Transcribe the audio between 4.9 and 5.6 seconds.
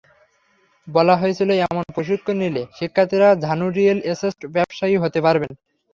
হতে পারবেন।